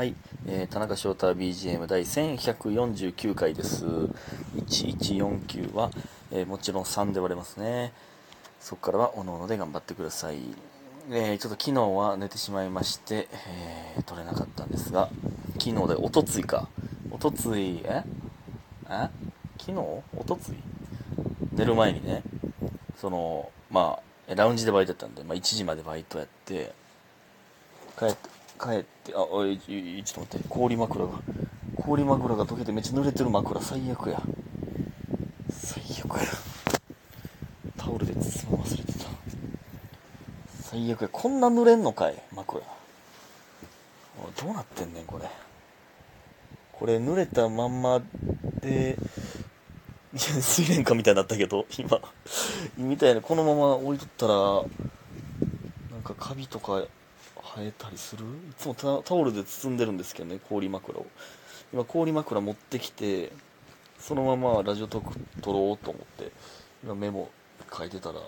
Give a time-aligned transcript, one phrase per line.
[0.00, 0.14] はい、
[0.46, 3.84] えー田中翔太 BGM 第1149回です。
[3.84, 5.90] 1149は、
[6.32, 7.92] えーもちろん3で割れますね。
[8.60, 10.38] そこからはおのおので頑張ってください。
[11.10, 13.28] えーちょっと昨日は寝てしまいまして、
[13.96, 15.10] えー撮れなかったんですが、
[15.58, 16.70] 昨日でおとついか。
[17.10, 18.02] おとつい、え？
[18.88, 19.10] え？
[19.58, 19.76] 昨日？
[19.76, 20.54] おとつい？
[21.52, 22.22] 寝る前にね、
[22.98, 26.72] その、まあ、ラウンジでバイトやったんで、まあ1時までバイトやって、
[27.98, 31.12] 帰って、帰って、あ、おい、ちょっと待って、氷枕が、
[31.76, 34.22] 氷枕が溶けてめっちゃ濡れてる枕、最悪や。
[35.50, 36.26] 最悪や。
[37.78, 39.06] タオルで包む忘れてた。
[40.60, 41.08] 最悪や。
[41.10, 42.60] こんな濡れんのかい、枕。
[42.60, 45.26] どうなってんねん、これ。
[46.72, 48.02] これ濡れたまんま
[48.60, 48.98] で、
[50.12, 52.00] いや、水蓮花みたいになったけど、今、
[52.76, 54.34] みたいな、このまま置いとったら、
[55.92, 56.84] なんかカビとか
[57.56, 58.24] 生えたりする？
[58.24, 61.06] いつもタオルで包んでるんですけどね、氷枕を。
[61.72, 63.32] 今、氷枕持ってきて、
[63.98, 66.32] そのままラジオトーク撮ろうと思って、
[66.82, 67.30] 今メモ
[67.72, 68.20] 書いてたら、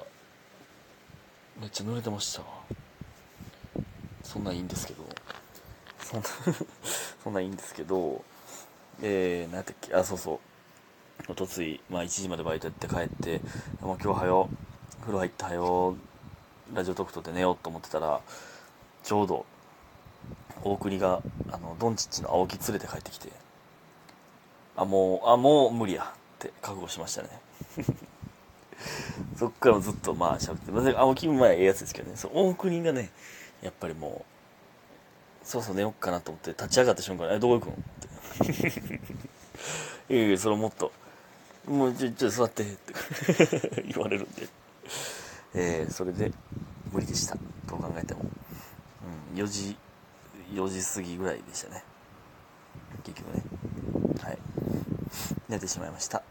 [1.61, 2.43] めっちゃ濡れてました。
[4.23, 5.05] そんなんいいんですけど、
[6.01, 6.27] そんな、
[7.23, 8.25] そんなんいいんですけど、
[9.03, 10.39] えー、何やったっけ、あ、そうそう。
[11.29, 13.41] おとつい、まあ1時までバイトやって帰って、
[13.81, 14.49] もう今日はよ、
[15.01, 15.97] 風呂入ってはよ、
[16.73, 18.21] ラジオトーク撮って寝ようと思ってたら、
[19.03, 19.47] ちょうど、
[20.65, 23.31] 大国が、あの、ドンチッチの青木連れて帰ってきて、
[24.77, 27.29] あ、もう、あ、もう無理やって覚悟しましたね。
[29.37, 33.11] そっからずっとまあ喋って、まあ、青木もまあええやつですけどね、そう大国がね、
[33.63, 34.25] やっぱりも
[35.45, 39.03] う、そうそう寝よっかなと思って立ち上がった瞬間に、え、どこ行くのって。
[40.15, 40.93] いやいや、それもっと、
[41.67, 44.49] もうちょ、ちょ、座ってって 言われるんで。
[45.55, 46.33] えー、それで、
[46.93, 47.37] 無理でした。
[47.67, 48.25] どう考えても。
[49.35, 49.77] うん、4時、
[50.53, 51.85] 4時過ぎぐらいでしたね。
[53.05, 53.43] 結局ね。
[54.23, 54.39] はい。
[55.49, 56.23] 寝てしまいました。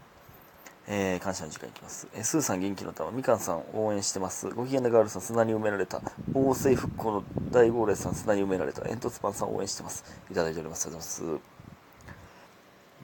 [0.88, 2.08] えー、感謝の時間いきます。
[2.14, 4.50] えー、スーさん元気の玉、みかんさん応援してます。
[4.50, 6.02] ご機嫌なガールさん砂に埋められた。
[6.32, 8.82] 防水復興の大号霊さん砂に埋められた。
[8.82, 10.04] 煙突パンさん応援してます。
[10.30, 10.86] いただいております。
[10.86, 11.52] ありがとうございます。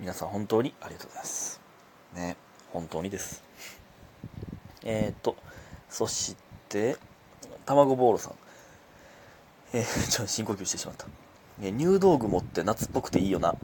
[0.01, 1.61] 皆さん本当にありがとうございます。
[2.15, 2.37] ね、
[2.73, 3.43] 本当にです。
[4.85, 5.37] えーと、
[5.89, 6.37] そし
[6.69, 6.97] て、
[7.65, 8.35] 卵ボーロさん。
[9.73, 11.07] えー、 ちょっと深呼吸してしまった。
[11.63, 13.53] え入道雲って夏っぽくていいよな。
[13.53, 13.55] っ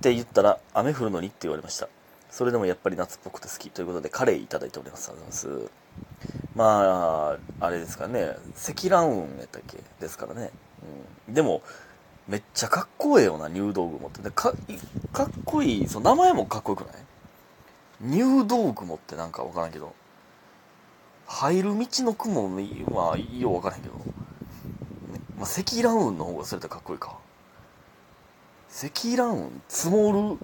[0.00, 1.88] て言ったら、雨降るのにって言われました。
[2.30, 5.10] それでもやっぱり夏っぽくて好きということで、カレーいただいております。
[5.10, 5.70] ありがとうございます。
[6.54, 10.50] まあ、あれですかね、積乱雲やったっけですからね。
[11.28, 11.62] うん、でも、
[12.26, 14.20] めっちゃかっこええよな、入道雲って。
[14.20, 14.52] でか
[15.12, 16.94] かっこいい、その名前もかっこよくない？
[18.00, 19.94] 入道雲ってなんかわからんけど、
[21.26, 22.54] 入る道の雲
[22.94, 23.94] はようわからんけど、
[25.38, 27.16] まあ、積乱雲の方がそれってかっこいいか。
[28.68, 30.38] 積乱雲、積も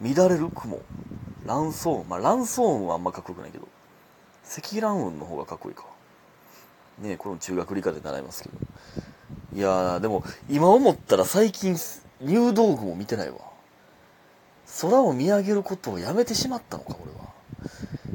[0.00, 0.80] る、乱れる雲、
[1.46, 3.68] 乱層雲、まあ乱層雲はあんまかっこよくないけど、
[4.42, 5.84] 積乱雲の方がかっこいいか。
[6.98, 8.58] ねこれも中学理科で習いますけど。
[9.54, 11.76] いやー、でも、今思ったら最近、
[12.20, 13.38] 入道雲見てないわ。
[14.80, 17.22] 空を見上げることをやめてしまったのか、俺は。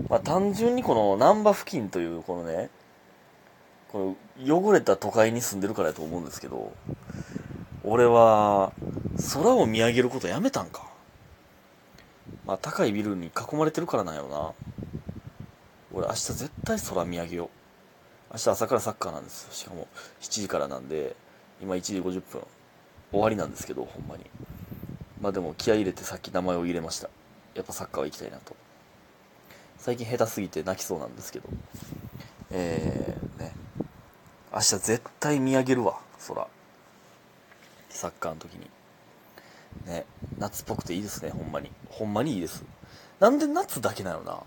[0.09, 2.69] まあ、単純にこの難波付近という、このね、
[3.91, 4.15] こ
[4.45, 6.73] の汚れた都会に住んでるからやと思うんですけど、
[7.83, 8.73] 俺は、
[9.33, 10.87] 空を見上げることやめたんか。
[12.45, 14.53] まあ、高いビルに囲まれてるからなんやろな。
[15.93, 17.49] 俺明日絶対空見上げよう。
[18.33, 19.53] 明日朝からサッカーなんですよ。
[19.53, 19.87] しかも
[20.21, 21.15] 7時からなんで、
[21.61, 22.41] 今1時50分。
[23.11, 24.25] 終わりなんですけど、ほんまに。
[25.21, 27.09] まあでも気合入れてさっき名前を入れました。
[27.55, 28.55] やっぱサッカーは行きたいなと。
[29.77, 31.49] 最近下手すぎて泣きそうなんですけど。
[32.51, 33.26] えー、
[34.57, 36.47] 明日絶対見上げるわ、空。
[37.91, 38.67] サッカーの時に。
[39.85, 40.03] ね。
[40.39, 41.69] 夏っぽくていいですね、ほんまに。
[41.91, 42.63] ほんまにいいです。
[43.19, 44.39] なんで夏だけなのな。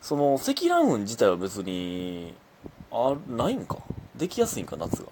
[0.00, 2.34] その、積乱雲自体は別に、
[2.90, 3.76] あ、ないんか。
[4.16, 5.08] できやすいんか、夏が。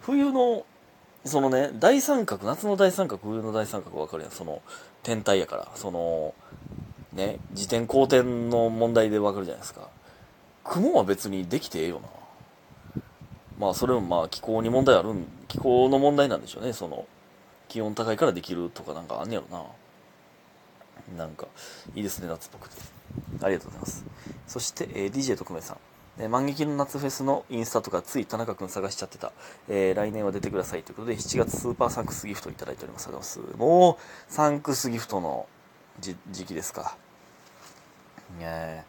[0.00, 0.64] 冬の、
[1.26, 4.32] そのね、大三角、夏の大三角、冬の大三角分かるやん。
[4.32, 4.62] その、
[5.02, 5.68] 天体やから。
[5.74, 6.34] その、
[7.12, 9.90] ね、自転公転の問題で分かるじゃないですか。
[10.64, 12.08] 雲は別にできてええよな。
[13.58, 16.72] まあ、それもまあ、気候に問題あるん、気候の問題なんでしょうね。
[16.72, 17.06] その、
[17.68, 19.58] 気温高いからできるとかなんかあんねやろ
[21.16, 21.24] な。
[21.24, 21.46] なんか、
[21.94, 22.76] いいですね、夏っぽくて。
[23.42, 24.04] ありがとうございます。
[24.46, 25.76] そして、えー DJ 特命さん。
[26.18, 29.32] えー万劇の夏フェスのインスタとかつい田中くん探しちゃってた。
[29.68, 33.06] えー来年は出てくださいということで、7月スーパーサンクスギフトいただいております。
[33.08, 33.58] ありがとうございます。
[33.58, 35.46] もう、サンクスギフトの
[36.00, 36.96] 時期ですか。
[38.40, 38.84] いや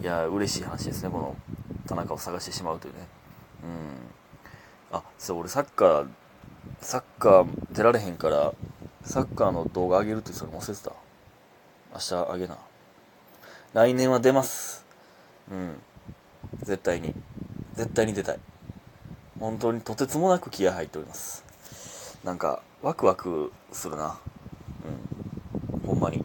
[0.00, 1.36] いや嬉しい話ですね、この
[1.86, 3.06] 田中を探してしまうというね。
[3.64, 4.96] うん。
[4.96, 6.08] あ、そう、俺サッカー
[6.80, 8.52] サッカー出られへんから
[9.02, 10.92] サッカーの動画上げるってそれ忘れてた。
[11.92, 12.58] 明日あげな。
[13.72, 14.84] 来年は出ます。
[15.50, 15.80] うん。
[16.62, 17.14] 絶対に。
[17.74, 18.38] 絶対に出たい。
[19.40, 21.44] 本当にとてつもなく気合入っております。
[22.22, 24.18] なんかワクワクするな。
[25.72, 25.80] うん。
[25.86, 26.22] ほんまに。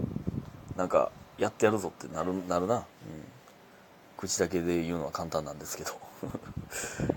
[0.75, 2.83] なんかやってやるぞってなるなるな、うん、
[4.17, 6.08] 口だけで言うのは簡単なんですけど。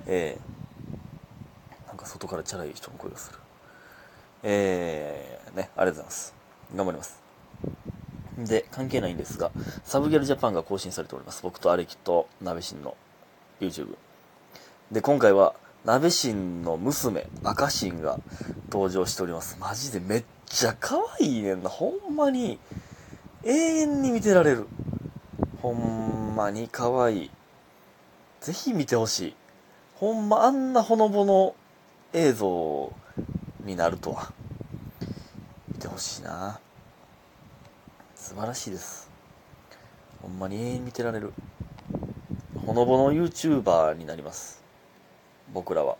[0.07, 3.39] えー、なんか外からチャラい人の声がする
[4.45, 6.35] えー、ねありがとうございます
[6.75, 7.23] 頑張ります
[8.39, 9.51] で、関係ないんですが、
[9.85, 11.43] サブギャルジャパンが更新されております。
[11.43, 12.97] 僕とアレキとナベシンの
[13.61, 13.97] YouTube。
[14.91, 15.55] で、今回は、
[15.85, 18.21] ナベシンの娘、赤シンが
[18.71, 19.57] 登場しております。
[19.61, 21.69] マジでめっちゃ可愛いねんな。
[21.69, 22.59] ほんまに、
[23.45, 24.67] 永遠に見てられる。
[25.61, 27.31] ほんまに可愛い。
[28.41, 29.37] ぜひ見てほしい。
[30.03, 31.55] ほんまあんなほのぼの
[32.13, 32.93] 映像
[33.65, 34.33] になるとは。
[35.69, 36.59] 見てほしいな。
[38.17, 39.09] 素晴らしいです。
[40.21, 41.33] ほんまに永遠見てられる。
[42.67, 44.61] ほのぼの YouTuber になります。
[45.53, 45.97] 僕らは、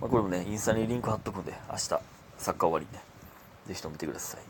[0.00, 2.00] まあ、これもねインスタにリンク貼っとくんで明日サッ
[2.44, 3.00] カー終わりにね。
[3.66, 4.40] ぜひとも見てください。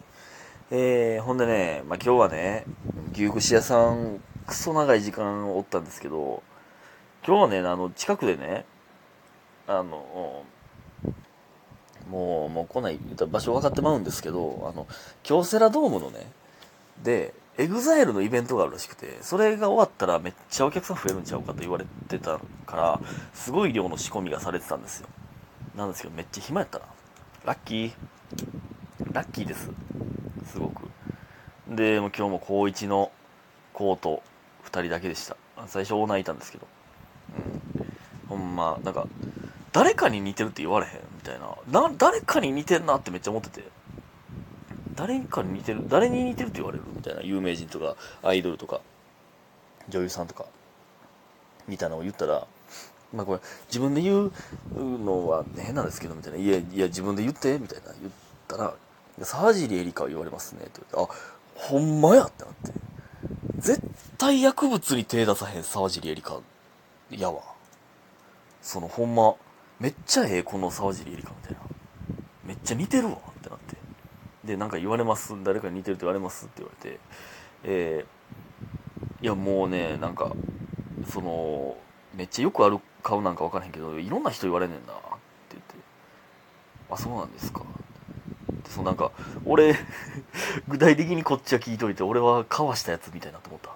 [0.70, 2.66] えー、ほんでね、まあ、今日はね
[3.14, 6.42] 牛串屋さんクソ長い時間おったんですけど
[7.26, 8.64] 今日はねあの近くでね
[9.66, 10.44] あの
[12.12, 12.98] もう、もう来ない、
[13.30, 14.86] 場所分かってまうんですけど、あの、
[15.22, 16.30] 京セラドームのね、
[17.02, 23.00] で、エグザイルのイベントがあるらしくて、それが終わったらめっちゃお客さん増えるんちゃうかと言われてたから、
[23.34, 25.08] すごい量の仕込みがされてたんですよ。
[25.74, 26.84] なんですけど、めっちゃ暇やったな。
[27.46, 27.92] ラッキー。
[29.12, 29.70] ラッキーです。
[30.46, 30.88] すごく。
[31.68, 33.10] で、も今日も高1の
[33.72, 34.22] コート
[34.64, 35.36] 2人だけでした。
[35.66, 36.71] 最初オーナーいたんですけど。
[38.32, 39.06] ほんま、なんか、
[39.72, 41.54] 誰かに似てるって言われへんみたいな。
[41.80, 43.68] な、誰かに似てんなってめっちゃ思ってて。
[44.94, 47.22] 誰かに似てる誰に似てるって言われるみたいな。
[47.22, 48.80] 有名人とか、アイドルとか、
[49.88, 50.46] 女優さんとか、
[51.68, 52.46] みたいなのを言ったら、
[53.12, 54.32] まあこれ、自分で言う
[54.76, 56.38] のは変なんですけど、みたいな。
[56.38, 58.12] いや、いや、自分で言って、みたいな言っ
[58.48, 58.74] たら、
[59.22, 61.16] 沢尻エリカ言われますね、って言って、あ、
[61.54, 62.72] ほんまやってなって。
[63.58, 63.82] 絶
[64.18, 66.40] 対薬物に手出さへん沢尻エリカ
[67.10, 67.51] やわ。
[68.62, 69.34] そのほんま、
[69.80, 71.58] めっちゃええこの沢尻エリカみたいな。
[72.44, 73.76] めっちゃ似てるわってなって。
[74.44, 75.34] でなんか言われます。
[75.42, 77.00] 誰かに似てるって言われますって言われて。
[77.64, 80.32] えー、いやもうねなんか
[81.08, 81.76] その
[82.14, 85.00] めっちゃよくある顔なんか分からへんけどいろんな人言われんねんなって
[85.50, 85.74] 言って。
[86.90, 87.64] あそうなんですか。
[88.64, 89.10] でそのなんか
[89.44, 89.76] 俺
[90.68, 93.70] 具体的にこっちは聞いといて俺はかわしたやつみたいなと思った。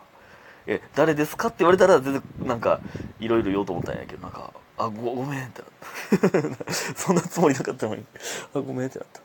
[0.68, 2.80] え誰ですかって言われたら全然なんか
[3.20, 6.72] いろいろ言おうと思ったんやけどなんかあごごめんってなった。
[6.94, 8.04] そんなつもりなかったのに。
[8.54, 9.20] あごめんってなった。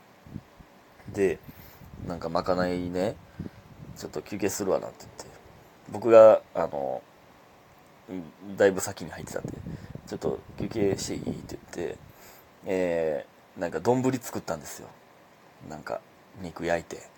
[1.13, 1.39] で
[2.07, 3.15] なんかまかないね
[3.97, 5.25] ちょっと休憩するわなって言って。
[5.91, 7.01] 僕があの
[8.55, 9.53] だいぶ先に入ってたんで
[10.07, 11.97] ちょっと休憩していいって言って。
[12.65, 14.87] えー、なんか丼作ったんですよ。
[15.69, 15.99] なんか
[16.41, 17.09] 肉焼いて。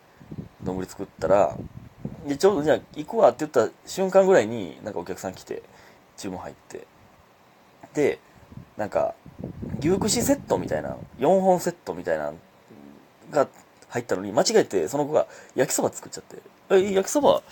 [0.64, 1.58] 丼作ったら
[2.26, 5.62] でちょうどじゃあ行くわって言った瞬間ぐらいになんかお客さん来て
[6.18, 6.88] 注文入って。
[8.78, 9.14] なんか
[9.80, 12.34] 牛串セットみたいな4本セットみたいな
[13.32, 13.48] が
[13.90, 16.38] 入ったのに間違えてその子が焼きそば作っちゃって
[16.72, 17.44] 「え焼きそば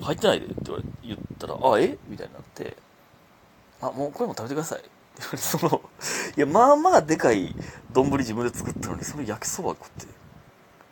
[0.00, 1.98] 入ってないで」って言われ言ったら「あえ？
[2.08, 2.76] みたいになって
[3.82, 5.82] 「あもうこれも食べてください」って言われてその
[6.36, 7.54] いやまあまあでかい
[7.92, 10.06] 丼自分で作ったのにその焼きそば食って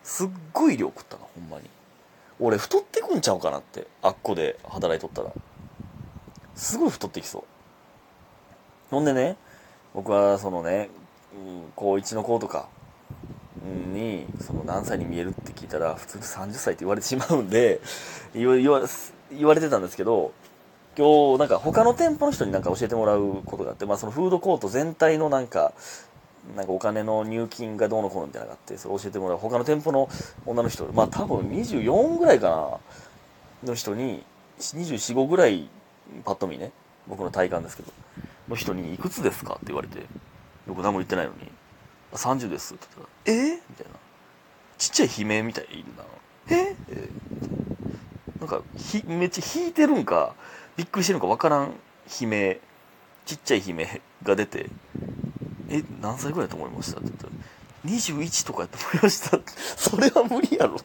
[0.02, 1.70] すっごい量食ったなほんまに。
[2.42, 5.30] 俺太ってくんちゃうかなってあっこで働いとったら。
[6.54, 7.44] すごい太ってきそう。
[8.90, 9.36] ほんでね、
[9.94, 10.90] 僕はそのね、
[11.32, 12.68] うん高1の子とか
[13.92, 17.80] に、その何歳に見えるって聞いたら、普通に30歳って言われてしまうんで、
[18.34, 18.82] 言わ
[19.30, 20.32] 言われてたんですけど、
[20.98, 25.72] 今日なんか他の店舗の人になんか教えてもらうことがあって、まあそのフードコート全体のなんか、
[26.56, 30.08] なんかお金の入金がどうのこうのみたいなのがあって、それ教えてもらう他の店舗の
[30.46, 32.80] 女の人、まあ多分24ぐらいか
[33.62, 34.24] な、の人に、
[34.58, 35.68] 24、5ぐらい、
[36.24, 36.72] パッと見ね、
[37.06, 37.92] 僕の体感ですけど、
[38.50, 40.04] の人に「いくつですか?」って言われて
[40.66, 41.50] 僕何も言ってないのに
[42.12, 43.54] 「30です」って言ったら「え？
[43.70, 43.92] みたいな。
[44.78, 46.04] ちっちゃい悲鳴みたいな
[46.56, 46.76] 「え？
[46.90, 47.08] え？
[48.40, 50.34] なんかひめっちゃ引いてるんか
[50.76, 51.74] びっくりしてるんか分からん
[52.20, 52.60] 悲鳴
[53.26, 54.70] ちっちゃい悲鳴が出て
[55.68, 55.82] 「え？
[56.00, 57.32] 何歳ぐらいだと思いました?」って言ったら
[57.86, 59.38] 「21とかやと思いました」
[59.76, 60.78] それは無理やろ。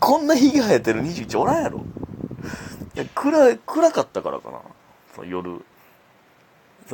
[0.00, 1.84] こんな日が生えてる21おらんやろ。
[2.94, 4.60] いや暗暗かったからかな。
[5.14, 5.64] その夜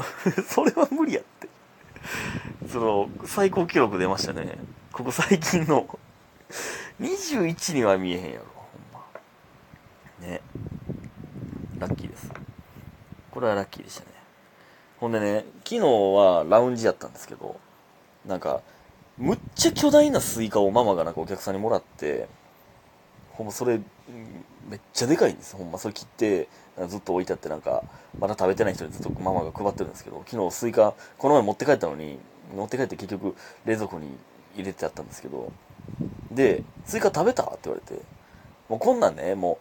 [0.47, 1.49] それは無理やって
[2.71, 4.59] その、最高記録出ましたね。
[4.93, 5.99] ここ最近の。
[7.01, 9.03] 21には見えへんやろ、ほん
[10.23, 10.29] ま。
[10.29, 10.41] ね。
[11.79, 12.31] ラッキーです。
[13.31, 14.07] これはラッキーでしたね。
[14.99, 17.59] ほんでね、昨日はラウンジやったんですけど、
[18.27, 18.61] なんか、
[19.17, 22.29] むっちゃ巨大なスイカをママがなんかお客さんにもらって、
[23.33, 23.81] ほんまそれ、
[24.69, 26.49] めっちゃでかいんですほんまそれ切って
[26.89, 27.83] ずっと置いてあってなんか
[28.19, 32.19] まだ食べてない人にずっとママが配ってるんですけど昨日スイカこの前持って帰ったのに
[32.55, 33.35] 持って帰って結局
[33.65, 34.09] 冷蔵庫に
[34.57, 35.53] 入れてあったんですけど
[36.31, 38.03] で「スイカ食べた?」って言われて
[38.69, 39.59] もうこんなんねも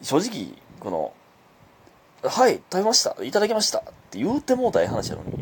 [0.00, 1.12] う正直この
[2.22, 5.32] 「はい食べましたいただきました」って言うてもうたらええ話やのに「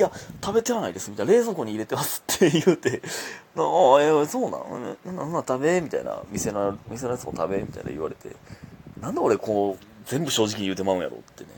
[0.00, 0.10] いや
[0.42, 3.02] 食べてはないです」みたいな「冷蔵庫に入れてます」って言うて
[3.54, 3.62] 「ああ
[4.02, 4.96] えーそうなん？
[5.04, 6.22] うんなな食べ」みたいな。
[6.30, 7.58] 店の店のやつも食べ？
[7.58, 7.90] みたいな。
[7.90, 8.34] 言われて。
[9.00, 11.50] なんで俺こう全部正直に言うてまうんやろってね。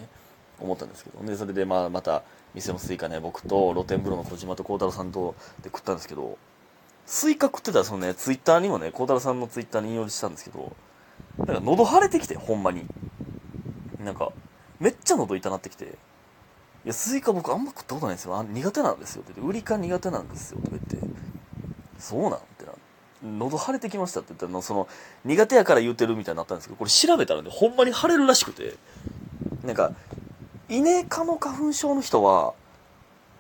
[0.61, 1.25] 思ったんですけど。
[1.25, 2.23] でそれでまあまた
[2.55, 6.37] 店のスイカね僕と露天風呂の小島と孝太郎さんとで食ったんですけど。
[7.07, 10.73] スイカ食ってたらそのねツイッターにもね孝太郎さんのツイッターに引用したんですけど。
[11.39, 12.85] なんか喉腫れてきてほんまに。
[14.05, 14.33] なんか
[14.81, 15.97] めっちゃ喉痛なってきて。
[16.85, 18.37] いや、スイカ僕あんま食ったことないんですよ。
[18.37, 21.09] あ苦手なんですよって言って、ウリ科苦手なんですよとか言って、
[21.99, 22.73] そうなんってな。
[23.39, 24.89] 喉腫れてきましたって言ったら、その、
[25.25, 28.75] 苦手やから言うてるみたいになったんですけど、これ調べたらね、ほんまに腫れるらしくて、
[29.65, 29.93] なんか、
[30.69, 32.55] イネ科の花粉症の人は、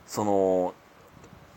[0.06, 0.74] その、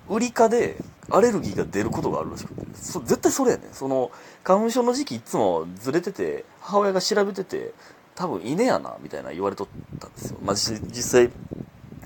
[0.10, 0.78] ウリ科で
[1.10, 3.74] アレルギーが出ることがあるらしくて、そ絶対それやねん。
[3.74, 4.12] その、
[4.44, 7.74] 花粉症の時期いつもずれてて、母親が調べてて、
[8.16, 9.68] 多分イネやな、みたいな言われとっ
[10.00, 10.38] たんですよ。
[10.42, 11.30] まあ、実際、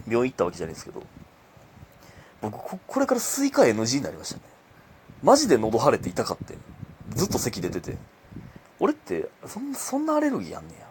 [0.08, 1.04] 病院行ったわけじゃないですけど、
[2.42, 4.42] 僕こ、これからスイカ NG になりましたね。
[5.24, 6.58] マジで喉腫れて痛かって。
[7.16, 7.98] ずっと咳出てて。
[8.80, 10.88] 俺って、そんそんなアレルギーやんねや。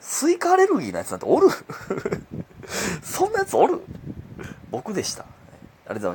[0.00, 1.48] スイカアレルギーのやつなんておる？
[3.02, 3.80] そんなやつおる？
[4.70, 5.22] 僕でした。
[5.22, 6.08] ありがとうございました。